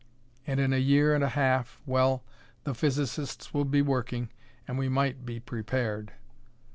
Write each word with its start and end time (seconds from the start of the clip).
And 0.47 0.59
in 0.59 0.73
a 0.73 0.77
year 0.79 1.13
and 1.13 1.23
a 1.23 1.29
half 1.29 1.79
well, 1.85 2.23
the 2.63 2.73
physicists 2.73 3.53
would 3.53 3.69
be 3.69 3.83
working 3.83 4.31
and 4.67 4.79
we 4.79 4.89
might 4.89 5.27
be 5.27 5.39
prepared. 5.39 6.13